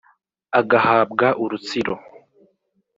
[0.59, 1.93] Agahabwa urutsiro,